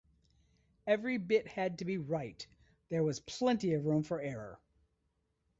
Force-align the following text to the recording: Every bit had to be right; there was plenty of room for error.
Every 0.87 1.19
bit 1.19 1.47
had 1.49 1.77
to 1.77 1.85
be 1.85 1.99
right; 1.99 2.47
there 2.89 3.03
was 3.03 3.19
plenty 3.19 3.71
of 3.75 3.85
room 3.85 4.01
for 4.01 4.19
error. 4.19 4.59